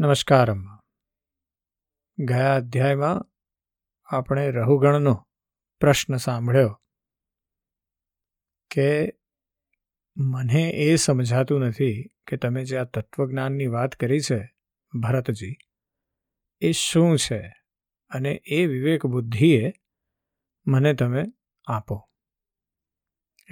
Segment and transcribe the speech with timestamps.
[0.00, 0.80] નમસ્કાર અમ્મા
[2.18, 3.30] ગયા અધ્યાયમાં
[4.04, 5.28] આપણે રહુગણનો
[5.80, 6.82] પ્રશ્ન સાંભળ્યો
[8.70, 9.12] કે
[10.16, 14.54] મને એ સમજાતું નથી કે તમે જે આ તત્વજ્ઞાનની વાત કરી છે,
[15.02, 15.56] ભરતજી,
[16.60, 17.62] એ શું છે
[18.10, 19.72] અને એ વિવેક બુદ્ધિએ
[20.66, 21.24] મને તમે
[21.66, 22.10] આપો.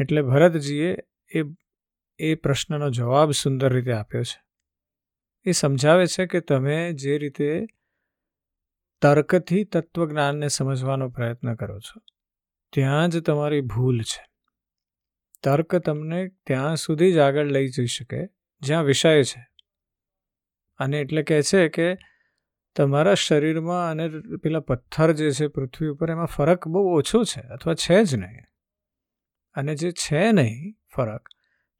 [0.00, 0.96] એટલે ભરતજીએ
[1.34, 1.42] એ
[2.18, 4.47] એ પ્રશ્નનો જવાબ સુંદર રીતે આપ્યો છે.
[5.44, 7.66] એ સમજાવે છે કે તમે જે રીતે
[9.00, 12.00] તર્કથી તત્વજ્ઞાનને સમજવાનો પ્રયત્ન કરો છો,
[12.72, 14.24] ત્યાં જ તમારી ભૂલ છે.
[15.42, 18.28] તર્ક તમને ત્યાં સુધી જ આગળ લઈ જઈ શકે,
[18.60, 19.48] જ્યાં વિષય છે.
[20.78, 21.96] અને એટલે કહે છે કે
[22.76, 27.74] તમારા શરીરમાં અને પેલા પથ્થર જે છે પૃથ્વી ઉપર, એમાં ફરક બહુ ઓછો છે અથવા
[27.74, 28.44] છે જ નહીં.
[29.54, 31.28] અને જે છે નહીં ફરક,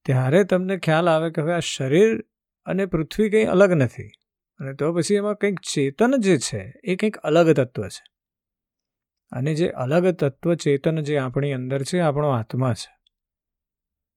[0.04, 2.24] ત્યારે તમને ખ્યાલ આવે કે હવે આ શરીર
[2.68, 4.10] અને પૃથ્વી કંઈ અલગ નથી.
[4.58, 8.04] અને તો પછી એમાં કંઈક ચેતન જે છે, એ કંઈક અલગ તત્વ છે.
[9.30, 12.98] અને જે અલગ તત્વ ચેતન જે આપણી અંદર છે આપણો આત્મા છે.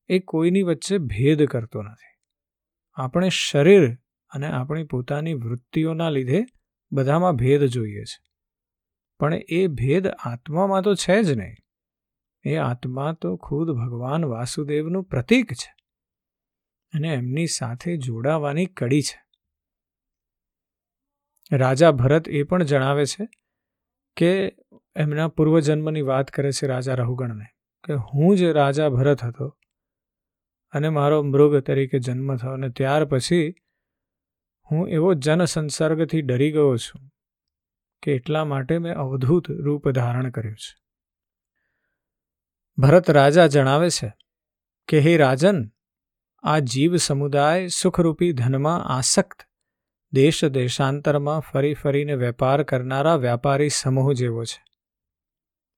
[0.08, 2.20] એ કોઈની વચ્ચે ભેદ કરતો નથી.
[2.94, 3.96] આપણે શરીર
[4.30, 6.46] અને આપણી પોતાની વૃત્તિઓના લીધે
[6.92, 8.32] બધામાં ભેદ જોઈએ છે.
[9.20, 11.56] પણ એ ભેદ આત્મામાં તો છે જ નહીં.
[12.44, 15.81] એ આત્મા તો ખુદ ભગવાન વાસુદેવનું પ્રતીક છે.
[16.94, 19.22] અને એમની સાથે જોડાવાની કડી છે.
[21.56, 23.28] રાજા ભરત એ પણ જણાવે છે
[24.18, 24.56] કે
[24.96, 27.46] એમના પૂર્વજન્મની વાત કરે છે રાજા રહુગણને
[27.84, 29.58] કે હું જ રાજા ભરત હતો
[30.72, 33.56] અને મારો મૃગ તરીકે જન્મ થયો અને ત્યાર પછી
[34.72, 37.10] હું એવો જનસંસર્ગથી ડરી ગયો છું
[38.04, 40.82] કે એટલા માટે મેં અવધૂત રૂપ ધારણ કર્યું છે.
[42.78, 44.14] ભરત રાજા જણાવે છે
[44.88, 45.72] કે, હે રાજન
[46.44, 49.42] આ જીવ સમુદાય સુખરૂપી ધનમાં આસક્ત.
[50.14, 54.64] દેશ દેશાંતરમાં ફરી ફરીને વેપાર કરનારા વ્યાપારી સમૂહ જેવો છે.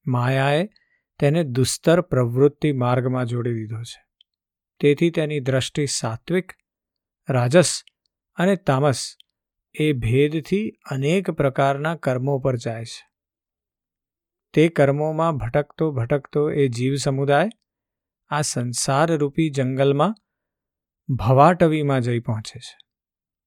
[0.08, 0.70] માયાએ
[1.20, 4.06] તેને દુસ્તર પ્રવૃત્તિ માર્ગમાં જોડી દીધો છે.
[4.80, 6.54] તેથી તેની દ્રષ્ટિ સાત્વિક,
[7.30, 7.84] રાજસ
[8.36, 9.18] અને તામસ
[9.80, 13.10] એ ભેદથી અનેક પ્રકારના કર્મો પર જાય છે.
[14.54, 17.50] તે કર્મોમાં ભટકતો ભટકતો એ જીવ સમુદાય,
[18.28, 20.16] આ સંસારરૂપી જંગલમાં
[21.10, 22.78] ભવાટવીમાં જઈ પહોંચે છે.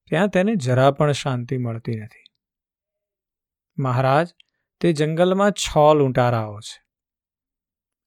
[0.09, 2.25] ત્યાં તેને જરા પણ શાંતિ મળતી નથી.
[3.79, 4.35] મહારાજ,
[4.81, 6.87] તે જંગલમાં છ લૂંટારાઓ છે.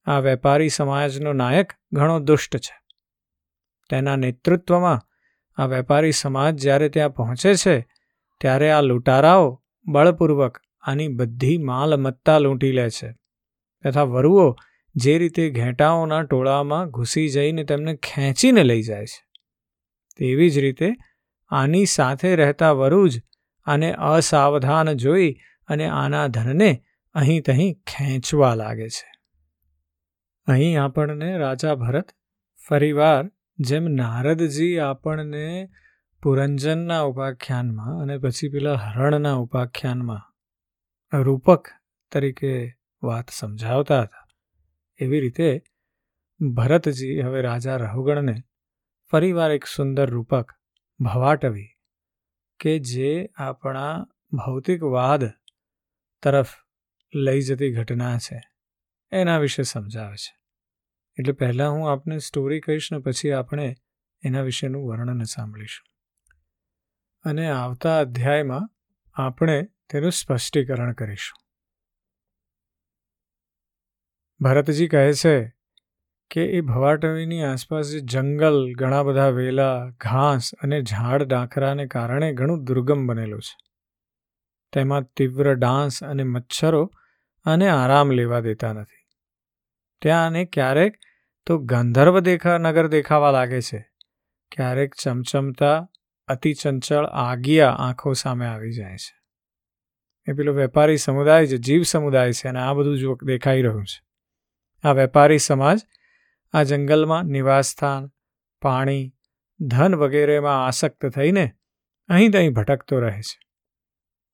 [0.06, 2.82] આ વેપારી સમાજનો નાયક ઘણો દુષ્ટ છે.
[3.90, 5.02] તેના નેતૃત્વમાં
[5.62, 7.88] આ વેપારી સમાજ જ્યારે ત્યાં પહોંચે છે,
[8.42, 13.16] ત્યારે આ લૂંટારાઓ બળપૂર્વક આની બધી માલમત્તા લૂંટી લે છે
[13.84, 14.56] તથા વરુઓ
[14.96, 19.29] જે રીતે ઘેટાઓના ટોળામાં ઘૂસી જઈને તેમને ખેંચીને લઈ જાય છે.
[20.20, 20.90] તેવી જ રીતે
[21.52, 23.20] આની સાથે રહેતા વરુજ
[23.68, 25.32] આને અસાવધાન જોઈ
[25.70, 26.72] અને આના ધનને
[27.16, 29.10] અહીં તહીં ખેંચવા લાગે છે.
[30.48, 32.16] અહીં આપણને રાજા ભરત
[32.70, 33.24] ફરીવાર
[33.60, 35.46] જેમ નારદજી આપણને
[36.24, 40.26] પુરંજનના ઉપાખ્યાનમાં અને પછી પેલા હરણના ઉપાખ્યાનમાં
[41.24, 41.70] રૂપક
[42.12, 42.54] તરીકે
[43.04, 44.26] વાત સમજાવતા હતા.
[45.00, 45.50] એવી રીતે
[46.40, 48.36] ભરતજી હવે રાજા રહુગણને
[49.12, 50.52] ફરીવાર એક સુંદર રૂપક
[51.00, 51.70] ભવાટવી
[52.60, 55.26] કે જે આપણા ભૌતિકવાદ
[56.24, 56.48] તરફ
[57.16, 58.42] લઈ જતી ઘટના છે,
[59.12, 60.38] એના વિશે સમજાવે છે.
[61.20, 63.76] એટલે પહેલાં હું આપને સ્ટોરી કહીશ ને પછી આપણે
[64.24, 65.90] એના વિશેનું વર્ણન સાંભળીશું.
[67.24, 68.70] અને આવતા અધ્યાયમાં
[69.14, 71.46] આપણે તેનું સ્પષ્ટીકરણ કરીશું.
[74.40, 75.59] ભરતજી કહે છે
[76.32, 82.64] કે એ ભવાટવીની આસપાસ જે જંગલ, ઘણા બધા વેલા, ઘાસ અને ઝાડ ડાંખરાને કારણે ઘણું
[82.64, 83.58] દુર્ગમ બનેલું છે.
[84.74, 86.92] તેમાં તીવ્ર ડાંસ અને મચ્છરો
[87.46, 89.08] અને આરામ લેવા દેતા નથી.
[90.02, 90.94] ત્યાં અને ક્યારેક
[91.46, 93.90] તો ગંધર્વ દેખા, નગર દેખાવા લાગે છે.
[94.52, 95.88] ક્યારેક ચમચમતા,
[96.28, 99.20] અતિ ચંચળ આગિયા આંખો સામે આવી જાય છે.
[100.32, 104.04] એ પેલો વેપારી સમુદાય છે, જીવ સમુદાય છે અને આ બધું જો દેખાઈ રહ્યું છે.
[104.88, 105.80] આ વેપારી સમાજ
[106.54, 108.10] આ જંગલમાં નિવાસસ્થાન,
[108.62, 109.14] પાણી,
[109.60, 111.46] ધન વગેરેમાં આસક્ત થઈને
[112.10, 113.38] અહીં તહીં ભટકતો રહે છે.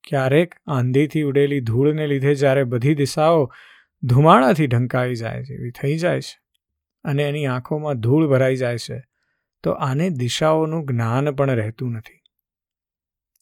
[0.07, 3.41] ક્યારેક આંધીથી ઉડેલી ધૂળને લીધે જ્યારે બધી દિશાઓ
[4.03, 6.35] ધુમાડાથી ઢંકાઈ જાય છે એવી થઈ જાય છે
[7.03, 8.97] અને એની આંખોમાં ધૂળ ભરાઈ જાય છે,
[9.63, 12.21] તો આને દિશાઓનું જ્ઞાન પણ રહેતું નથી.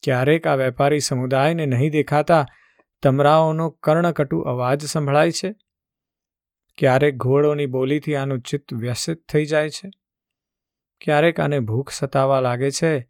[0.03, 2.45] ક્યારેક આ વેપારી સમુદાયને નહીં દેખાતા
[3.03, 5.55] તમરાઓનો કર્ણકટુ અવાજ સંભળાય છે
[6.77, 9.91] ક્યારેક ઘોડોની બોલીથી આનું ચિત્ત વ્યસિત થઈ જાય છે?
[11.01, 13.07] ક્યારેક આને ભૂખ સતાવા લાગે છે,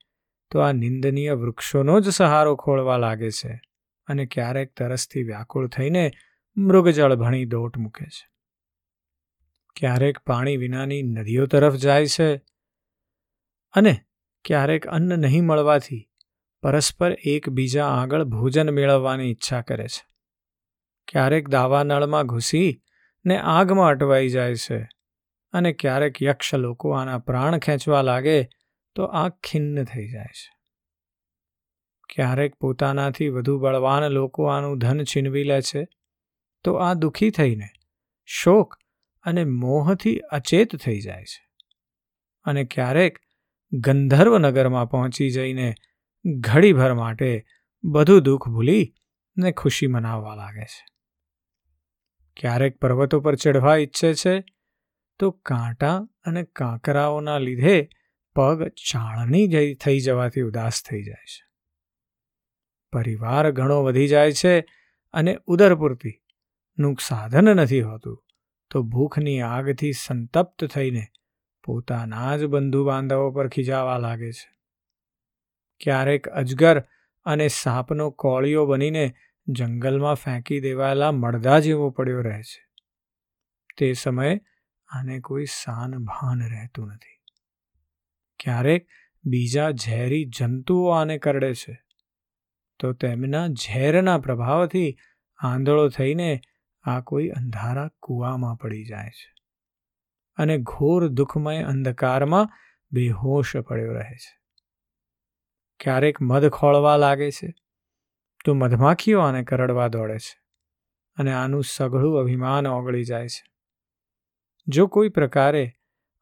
[0.51, 3.61] તો આ નિંદનીય વૃક્ષોનો જ સહારો ખોળવા લાગે છે
[4.07, 6.11] અને ક્યારેક તરસથી વ્યાકુળ થઈને
[6.57, 8.29] મૃગજળ ભણી દોટ મૂકે છે.
[9.75, 12.37] ક્યારેક પાણી વિનાની નદીઓ તરફ જાય છે
[13.73, 14.01] અને
[14.45, 16.09] ક્યારેક અન્ન નહીં મળવાથી
[16.61, 20.07] પરસ્પર એકબીજા આગળ ભોજન મેળવવાની ઈચ્છા કરે છે.
[21.07, 22.83] ક્યારેક દાવાનળમાં ઘૂસી
[23.25, 24.89] ને આગમાં અટવાઈ જાય છે
[25.51, 28.49] અને ક્યારેક યક્ષ લોકો આના પ્રાણ ખેંચવા લાગે
[28.95, 30.53] તો આગ ખિન્ન થઈ જાય છે.
[32.15, 35.87] ક્યારેક પોતાનાથી વધુ બળવાન લોકો આનું ધન છીનવી લે છે
[36.63, 37.69] તો આ દુઃખી થઈને
[38.25, 38.77] શોક
[39.23, 41.47] અને મોહથી અચેત થઈ જાય છે
[42.43, 43.19] અને ક્યારેક
[43.71, 45.73] ગંધર્વ નગરમાં પહોંચી જઈને
[46.39, 47.45] ઘડીભર માટે
[47.83, 48.93] બધું દુઃખ ભૂલી
[49.37, 50.92] ને ખુશી મનાવવા લાગે છે.
[52.37, 54.43] ક્યારેક પર્વતો પર ચઢવા ઈચ્છે છે,
[55.19, 57.89] તો કાંટા અને કાંકરાઓના લીધે
[58.35, 61.43] પગ ચાળણી થઈ જવાથી ઉદાસ થઈ જાય છે.
[62.93, 64.59] પરિવાર ઘણો વધી જાય છે
[65.13, 68.23] અને ઉદરપૂર્તિનું સાધન નથી હોતું,
[68.69, 71.07] તો ભૂખની આગથી સંતપ્ત થઈને
[71.63, 74.53] પોતાના જ બંધુ બાંધવો પર ખીજાવા લાગે છે.
[75.81, 76.83] ક્યારેક અજગર
[77.25, 79.13] અને સાપનો કોળિયો બનીને
[79.47, 82.67] જંગલમાં ફેંકી દેવાયેલા મળદા જેવો પડ્યો રહે છે.
[83.77, 84.41] તે સમયે
[84.87, 87.23] આને કોઈ સાન ભાન રહેતું નથી.
[88.39, 88.87] ક્યારેક
[89.23, 91.83] બીજા ઝેરી જંતુઓ આને કરડે છે.
[92.79, 94.97] તો તેમના ઝેરના પ્રભાવથી
[95.37, 96.41] આંધળો થઈને
[96.83, 99.33] આ કોઈ અંધારા કૂવામાં પડી જાય છે
[100.35, 102.49] અને ઘોર દુઃખમય અંધકારમાં
[102.91, 104.39] બેહોશ પડ્યો રહે છે.
[105.79, 107.53] ક્યારેક મધ ખોળવા લાગે છે.
[108.45, 110.41] તો મધમાખીઓ આને કરડવા દોડે છે
[111.15, 113.43] અને આનું સઘળું અભિમાન ઓગળી જાય છે.
[114.67, 115.73] જો કોઈ પ્રકારે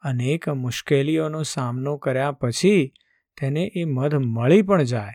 [0.01, 2.94] અનેક મુશ્કેલીઓનો સામનો કર્યા પછી
[3.38, 5.13] તેને એ મધ મળી પણ જાય,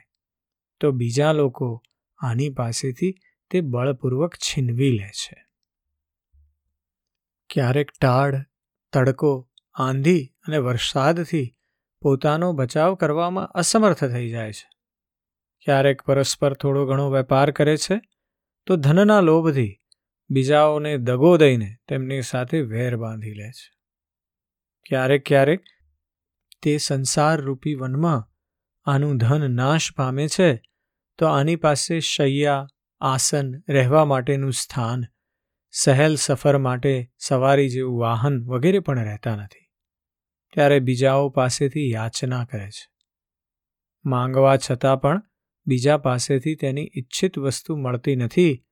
[0.80, 1.82] તો બીજા લોકો
[2.18, 3.14] આની પાસેથી
[3.50, 5.46] તે બળપૂર્વક છીનવી લે છે.
[7.50, 8.44] ક્યારેક ટાળ,
[8.92, 11.56] તડકો, આંધી અને વરસાદથી
[12.00, 14.75] પોતાનો બચાવ કરવામાં અસમર્થ થઈ જાય છે.
[15.66, 18.00] ક્યારેક પરસ્પર થોડો ઘણો વેપાર કરે છે,
[18.66, 19.82] તો ધનના લોભથી
[20.30, 23.72] બીજાઓને દગો દઈને તેમની સાથે વેર બાંધી લે છે.
[24.88, 25.60] ક્યારેક ક્યારેક
[26.62, 28.32] તે સંસારરૂપી વનમાં
[28.90, 30.62] આનું ધન નાશ પામે છે,
[31.18, 32.66] તો આની પાસે શૈયા,
[33.00, 35.04] આસન રહેવા માટેનું સ્થાન,
[35.70, 39.70] સહેલ સફર માટે સવારી જેવું વાહન વગેરે પણ રહેતા નથી.
[40.54, 42.90] ત્યારે બીજાઓ પાસેથી યાચના કરે છે.
[44.04, 45.22] માંગવા છતાં પણ
[45.66, 48.64] બીજા પાસેથી તેની ઈચ્છિત વસ્તુ મળતી નથી,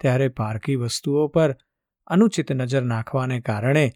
[0.00, 1.56] ત્યારે પારકી વસ્તુઓ પર
[2.06, 3.92] અનુચિત નજર નાખવાને કારણે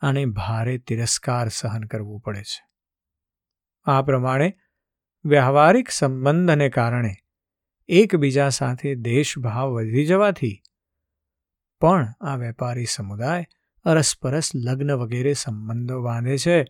[0.00, 2.62] આને ભારે તિરસ્કાર સહન કરવું પડે છે.
[3.84, 4.48] આ પ્રમાણે
[5.24, 7.14] વ્યવહારિક સંબંધને કારણે
[7.88, 10.62] એકબીજા સાથે દેશભાવ વધી જવાથી
[11.80, 13.44] પણ આ વેપારી સમુદાય
[13.84, 16.64] અરસપરસ લગ્ન વગેરે સંબંધો બાંધે છે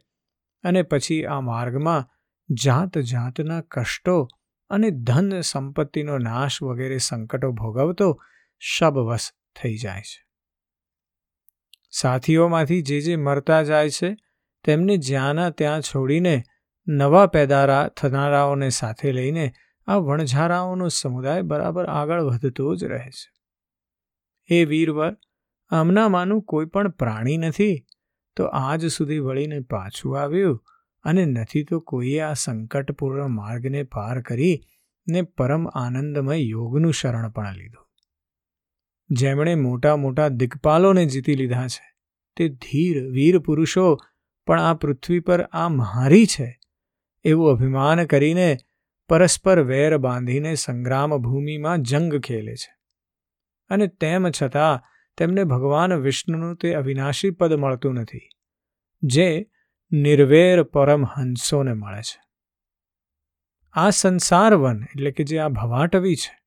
[0.64, 2.08] અને પછી આ માર્ગમાં
[2.54, 4.28] જાત જાતના કષ્ટો
[4.70, 8.22] અને ધન સંપત્તિનો નાશ વગેરે સંકટો ભોગવતો
[8.58, 9.32] શબવશ
[9.62, 10.26] થઈ જાય છે.
[11.90, 14.16] સાથીઓમાંથી જે જે મરતા જાય છે,
[14.64, 16.42] તેમને જ્યાંના ત્યાં છોડીને
[16.88, 19.52] નવા પેદારા થનારાઓને સાથે લઈને
[19.86, 23.32] આ વણઝારાઓનો સમુદાય બરાબર આગળ વધતો જ રહે છે.
[24.54, 25.16] એ વીરવર,
[25.68, 27.86] આમનામાંનું કોઈ પણ પ્રાણી નથી,
[28.36, 30.64] તો આજ સુધી વળીને પાછું આવ્યું
[31.06, 34.56] અને નથી તો કોઈએ આ સંકટપૂર્ણ માર્ગને પાર કરી
[35.06, 37.84] ને પરમ આનંદમય યોગનું શરણ પણ લીધું.
[39.10, 41.86] જેમણે મોટા મોટા દિગ્પાલોને જીતી લીધા છે,
[42.36, 43.96] તે ધીર વીર પુરુષો
[44.46, 46.48] પણ આ પૃથ્વી પર આ મારી છે
[47.24, 48.56] એવું અભિમાન કરીને
[49.08, 52.72] પરસ્પર વેર બાંધીને સંગ્રામ ભૂમિમાં જંગ ખેલે છે.
[53.70, 54.82] અને તેમ છતાં
[55.18, 58.28] તેમને ભગવાન વિષ્ણુનું તે અવિનાશી પદ મળતું નથી,
[59.02, 59.28] જે
[59.92, 62.20] નિર્વેર પરમહંસોને મળે છે.
[63.72, 66.38] આ સંસાર વન એટલે કે જે આ ભવાટવી છે,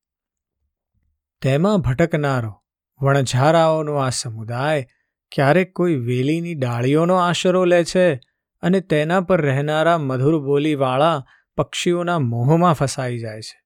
[1.42, 2.64] તેમાં ભટકનારો,
[3.02, 4.88] વણઝારાઓનો આ સમુદાય
[5.32, 8.20] ક્યારેક કોઈ વેલીની ડાળીઓનો આશરો લે છે
[8.62, 11.26] અને તેના પર રહેનારા મધુર બોલીવાળા
[11.58, 13.62] પક્ષીઓના મોહમાં ફસાઈ જાય છે.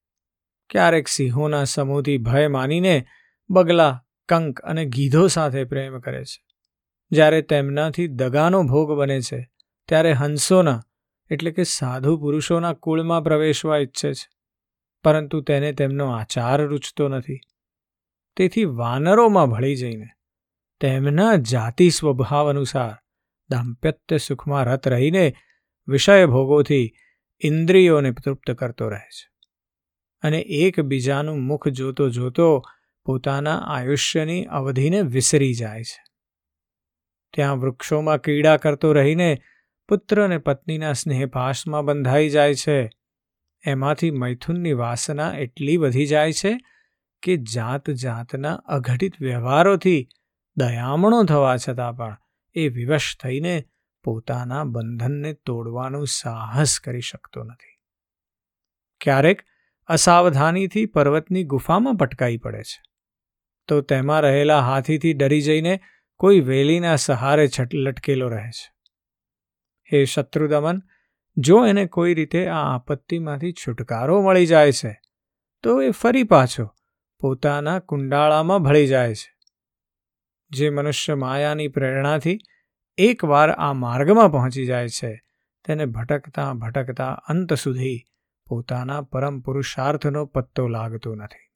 [0.69, 3.05] ક્યારેક સિંહોના સમૂહથી ભય માનીને
[3.49, 6.45] બગલા, કંક અને ગીધો સાથે પ્રેમ કરે છે.
[7.11, 9.52] જ્યારે તેમનાથી દગાનો ભોગ બને છે
[9.87, 10.81] ત્યારે હંસોના,
[11.31, 14.29] એટલે કે સાધુ પુરુષોના કુળમાં પ્રવેશવા ઈચ્છે છે.
[15.03, 17.39] પરંતુ તેને તેમનો આચાર રૂચતો નથી.
[18.35, 20.07] તેથી વાનરોમાં ભળી જઈને,
[20.79, 22.95] તેમના જાતિ સ્વભાવ અનુસાર
[23.49, 25.33] દાંપત્ય સુખમાં રત રહીને
[25.87, 26.93] વિષય ભોગોથી
[27.41, 29.29] ઇન્દ્રિયોને તૃપ્ત કરતો રહે છે
[30.21, 32.61] અને એકબીજાનું મુખ જોતો જોતો
[33.05, 36.03] પોતાના આયુષ્યની અવધિને વિસરી જાય છે.
[37.33, 39.41] ત્યાં વૃક્ષોમાં કીડા કરતો રહીને
[39.93, 42.89] પુત્ર અને પત્નીના સ્નેહપાશમાં બંધાઈ જાય છે.
[43.65, 46.57] એમાંથી મૈથુનની વાસના એટલી વધી જાય છે
[47.23, 50.07] કે જાત જાતના અઘટિત વ્યવહારોથી
[50.57, 52.17] દયામણો થવા છતાં પણ
[52.53, 53.65] એ વિવશ થઈને
[54.03, 57.79] પોતાના બંધનને તોડવાનું સાહસ કરી શકતો નથી.
[59.01, 59.41] ક્યારેક
[59.85, 62.81] અસાવધાનીથી પર્વતની ગુફામાં પટકાઈ પડે છે.
[63.67, 65.79] તો તેમાં રહેલા હાથીથી ડરી જઈને
[66.17, 68.72] કોઈ વેલીના સહારે લટકેલો રહે છે.
[69.91, 70.81] હે શત્રુદમન
[71.37, 75.01] જો એને કોઈ રીતે આ આપત્તિમાંથી છુટકારો મળી જાય છે,
[75.63, 76.65] તો એ ફરી પાછો
[77.19, 79.37] પોતાના કુંડાળામાં ભળી જાય છે.
[80.51, 82.39] જે મનુષ્ય માયાની પ્રેરણાથી
[82.97, 85.23] એકવાર આ માર્ગમાં પહોંચી જાય છે,
[85.65, 88.03] તેને ભટકતા ભટકતા અંત સુધી
[88.47, 91.49] પોતાના પરમ પુરુષાર્થનો પત્તો લાગતો નથી.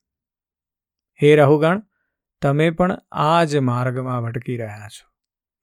[1.22, 1.84] હે રહુગણ
[2.42, 5.06] તમે પણ આ જ માર્ગમાં ભટકી રહ્યા છો.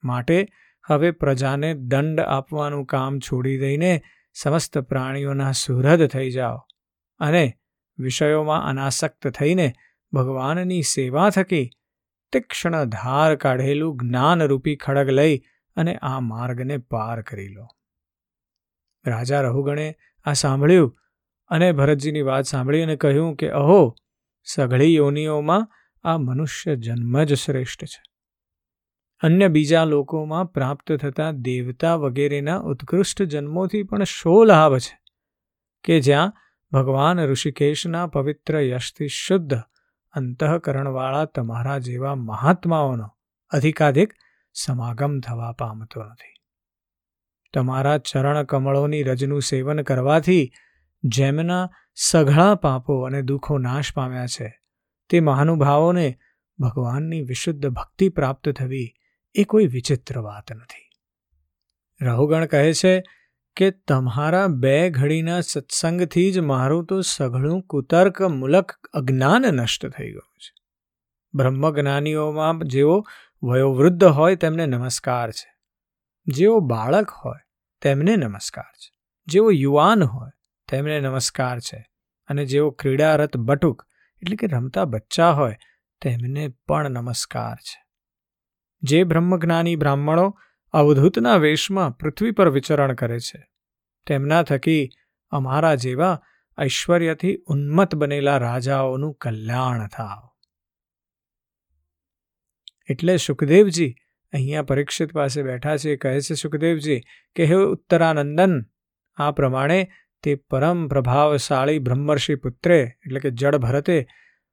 [0.04, 0.48] માટે
[0.88, 4.02] હવે પ્રજાને દંડ આપવાનું કામ છોડી દઈને
[4.34, 6.56] સમસ્ત પ્રાણીઓના સુહૃદ થઈ જાઓ
[7.18, 7.52] અને
[7.98, 9.72] વિષયોમાં અનાસક્ત થઈને
[10.12, 11.70] ભગવાનની સેવા થકી
[12.32, 15.38] તીક્ષ્ણ ધાર કાઢેલું જ્ઞાનરૂપી ખડગ લઈ
[15.76, 17.68] અને આ માર્ગને પાર કરી લો.
[19.06, 20.96] રાજા રહુગણે આ સાંભળ્યું
[21.48, 23.94] અને ભરતજીની વાત સાંભળી અને કહ્યું કે, અહો,
[24.44, 25.68] સઘળી યોનિઓમાં
[26.04, 28.13] આ મનુષ્ય જન્મ જ શ્રેષ્ઠ છે.
[29.22, 34.98] અન્ય બીજા લોકોમાં પ્રાપ્ત થતા દેવતા વગેરેના ઉત્કૃષ્ટ જન્મોથી પણ શો લાભ છે
[35.84, 36.32] કે જ્યાં
[36.72, 39.54] ભગવાન ઋષિકેશના પવિત્ર યશથી શુદ્ધ
[40.14, 43.08] અંતઃકરણવાળા તમારા જેવા મહાત્માઓનો
[43.52, 44.14] અધિકાધિક
[44.54, 46.34] સમાગમ થવા પામતો નથી.
[47.54, 50.52] તમારા ચરણ કમળોની રજનું સેવન કરવાથી
[51.04, 54.48] જેમના સઘળા પાપો અને દુઃખો નાશ પામ્યા છે,
[55.10, 56.18] તે મહાનુભાવોને
[56.58, 58.94] ભગવાનની વિશુદ્ધ ભક્તિ પ્રાપ્ત થવી
[59.34, 60.90] એ કોઈ વિચિત્ર વાત નથી.
[62.04, 63.02] રહુગણ કહે છે
[63.56, 70.38] કે તમારા બે ઘડીના સત્સંગથી જ મારું તો સઘળું કુતર્ક મુલક અજ્ઞાન નષ્ટ થઈ ગયું
[70.38, 70.54] છે.
[71.34, 73.04] બ્રહ્મજ્ઞાનીઓમાં જેઓ
[73.42, 75.54] વયોવૃદ્ધ હોય તેમને નમસ્કાર છે.
[76.26, 77.40] જેઓ બાળક હોય
[77.82, 78.98] તેમને નમસ્કાર છે.
[79.26, 80.30] જેઓ યુવાન હોય
[80.68, 81.86] તેમને નમસ્કાર છે.
[82.28, 83.86] અને જેઓ ક્રીડારત બટુક
[84.22, 85.56] એટલે કે રમતા બચ્ચા હોય
[86.02, 87.83] તેમને પણ નમસ્કાર છે.
[88.84, 90.38] જે બ્રહ્મજ્ઞાની બ્રાહ્મણો
[90.72, 93.46] અવધૂતના વેશમાં પૃથ્વી પર વિચરણ કરે છે.
[94.06, 94.90] તેમના થકી
[95.30, 96.22] અમારા જેવા
[96.62, 100.28] ઐશ્વર્યથી ઉન્મત્ત બનેલા રાજાઓનું કલ્યાણ થાવ.
[102.90, 103.94] એટલે સુખદેવજી
[104.32, 105.96] અહીંયા પરીક્ષિત પાસે બેઠા છે.
[105.96, 107.00] કહે છે, સુખદેવજી,
[107.36, 108.62] કે હે ઉત્તરાનંદન?
[109.16, 109.90] આ પ્રમાણે
[110.22, 114.06] તે પરમ પ્રભાવશાળી બ્રહ્મર્ષિ પુત્રે, એટલે કે જડ ભરતે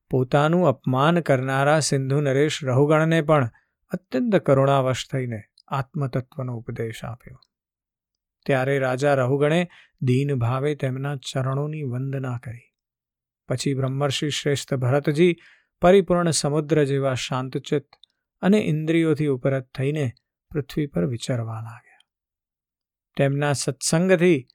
[0.10, 3.50] પોતાનું અપમાન કરનારા સિંધુ નરેશ રહુગણને પણ
[3.92, 7.40] અત્યંત કરુણાવશ થઈને આત્મતત્વનો ઉપદેશ આપ્યો.
[8.46, 9.70] ત્યારે રાજા રહુગણે
[10.02, 12.74] દીન ભાવે તેમના ચરણોની વંદના કરી.
[13.48, 15.36] પછી બ્રહ્મર્ષિ શ્રેષ્ઠ ભરતજી
[15.82, 17.88] પરિપૂર્ણ સમુદ્ર જેવા શાંતચિત્ત
[18.42, 20.12] અને ઇન્દ્રિયોથી ઉપરત થઈને
[20.52, 22.00] પૃથ્વી પર વિચરવા લાગ્યા.
[23.18, 24.48] તેમના સત્સંગથી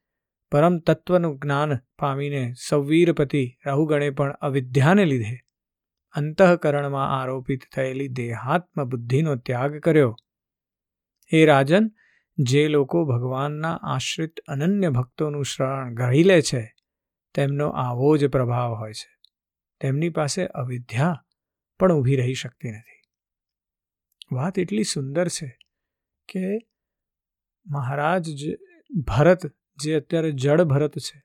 [0.53, 5.46] પરમ તત્વનું જ્ઞાન પામીને સૌવીરપતિ રહુગણે પણ અવિદ્યાને લીધે
[6.17, 10.17] અંતઃકરણમાં આરોપિત થયેલી દેહાત્મ બુદ્ધિનો ત્યાગ કર્યો.
[11.33, 11.91] એ રાજન,
[12.39, 16.75] જે લોકો ભગવાનના આશ્રિત અનન્ય ભક્તોનું શરણ ગ્રહી લે છે,
[17.35, 19.17] તેમનો આવો જ પ્રભાવ હોય છે.
[19.81, 21.25] તેમની પાસે અવિદ્યા
[21.79, 23.03] પણ ઊભી રહી શકતી નથી.
[24.33, 25.59] વાત એટલી સુંદર છે
[26.29, 26.59] કે
[27.67, 28.29] મહારાજ
[29.07, 29.39] ભરત,
[29.75, 31.25] જે અત્યારે જળ ભરત છે,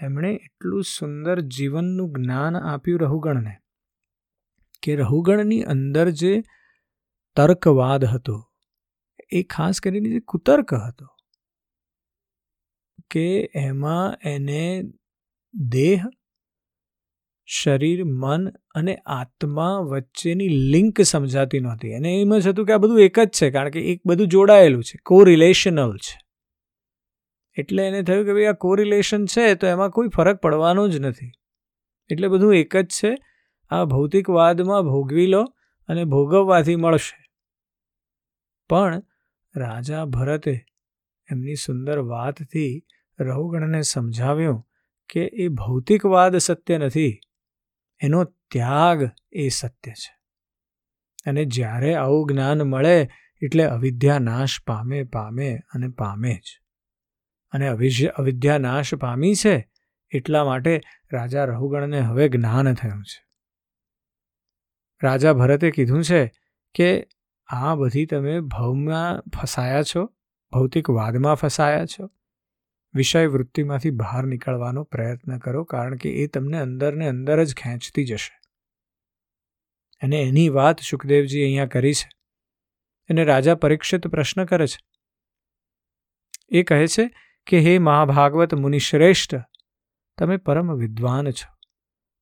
[0.00, 3.56] એમણે એટલું સુંદર જીવનનું જ્ઞાન આપ્યું રહુગણને.
[4.82, 6.42] કે રહુગણની અંદર જે
[7.36, 8.36] તર્કવાદ હતો,
[9.30, 11.06] એ ખાસ કરીને જે કુતર્ક હતો,
[13.10, 14.82] કે એમાં એને
[15.54, 16.02] દેહ,
[17.46, 21.92] શરીર, મન અને આત્મા વચ્ચેની લિંક સમજાતી નહોતી.
[21.94, 24.84] અને એમ જ હતું કે આ બધું એક જ છે, કારણ કે એક બધું જોડાયેલું
[24.84, 26.16] છે કો રિલેશનલ છે.
[27.56, 31.30] એટલે એને થયું કે ભાઈ આ કોરિલેશન છે, તો એમાં કોઈ ફરક પડવાનો જ નથી.
[32.10, 33.10] એટલે બધું એક જ છે
[33.70, 35.44] આ ભૌતિકવાદમાં ભોગવી લો
[35.88, 37.30] અને ભોગવવાથી મળશે.
[38.68, 39.02] પણ
[39.56, 40.64] રાજા ભરતે
[41.30, 42.86] એમની સુંદર વાતથી
[43.20, 44.66] રહુગણને સમજાવ્યું
[45.08, 47.20] કે એ ભૌતિકવાદ સત્ય નથી,
[48.00, 50.18] એનો ત્યાગ એ સત્ય છે.
[51.26, 53.08] અને જ્યારે આવું જ્ઞાન મળે
[53.42, 56.60] એટલે અવિદ્યા નાશ પામે પામે અને પામે જ.
[57.50, 57.68] અને
[58.08, 59.70] અવિદ્યા નાશ પામી છે
[60.10, 60.80] એટલા માટે
[61.12, 63.27] રાજા રહુગણને હવે જ્ઞાન થયું છે.
[65.02, 66.32] રાજા ભરતે કીધું છે
[66.74, 67.06] કે,
[67.46, 70.14] આ બધી તમે ભવમાં ફસાયા છો?
[70.52, 72.10] ભૌતિકવાદમાં ફસાયા છો?
[72.94, 78.40] વિષય વૃત્તિમાંથી બહાર નીકળવાનો પ્રયત્ન કરો, કારણ કે એ તમને અંદરને અંદર જ ખેંચતી જશે.
[80.02, 82.08] અને એની વાત સુખદેવજી અહીંયા કરી છે.
[83.10, 84.84] અને રાજા પરીક્ષિત પ્રશ્ન કરે છે.
[86.48, 87.10] એ કહે છે
[87.46, 89.34] કે, હે મહાભાગવત મુનિશ્રેષ્ઠ,
[90.18, 91.56] તમે પરમ વિદ્વાન છો.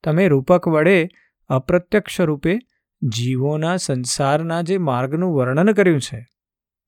[0.04, 1.08] તમે રૂપક વડે
[1.48, 2.58] અપ્રત્યક્ષ રૂપે
[3.02, 6.26] જીવોના સંસારના જે માર્ગનું વર્ણન કર્યું છે,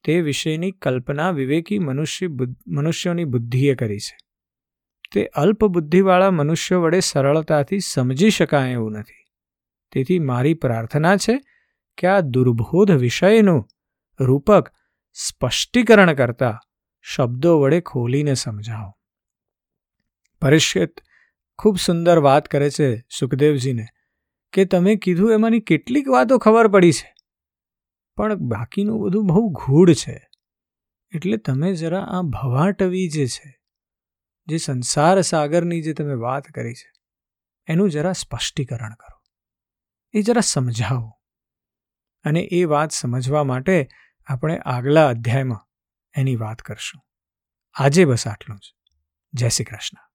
[0.05, 2.27] તે વિષયની કલ્પના વિવેકી મનુષ્ય
[2.67, 4.17] મનુષ્યોની બુદ્ધિએ કરી છે.
[5.13, 9.25] તે અલ્પ બુદ્ધિવાળા મનુષ્યો વડે સરળતાથી સમજી શકાય એવું નથી.
[9.93, 11.41] તેથી મારી પ્રાર્થના છે
[11.99, 13.69] કે આ દુર્બોધ વિષયનું
[14.21, 14.69] રૂપક
[15.13, 16.61] સ્પષ્ટીકરણ કરતા
[17.03, 18.93] શબ્દો વડે ખોલીને સમજાવો.
[20.43, 21.01] પરિષ્કૃત
[21.59, 23.87] ખૂબ સુંદર વાત કરે છે સુખદેવજીને.
[24.53, 27.15] કે તમે કીધું એમાંની કેટલીક વાતો ખબર પડી છે.
[28.17, 30.29] પણ બાકીનું બધું બહુ ગૂઢ છે.
[31.15, 33.61] એટલે તમે જરા આ ભવાટવી જે છે,
[34.47, 36.93] જે સંસાર સાગરની જે તમે વાત કરી છે,
[37.67, 39.23] એનું જરા સ્પષ્ટીકરણ કરો.
[40.13, 41.21] એ જરા સમજાવો.
[42.25, 43.89] અને એ વાત સમજવા માટે
[44.27, 45.69] આપણે આગલા અધ્યાયમાં
[46.15, 47.03] એની વાત કરશું.
[47.75, 48.75] આજે બસ આટલું જ.
[49.33, 50.08] જય શ્રી કૃષ્ણ.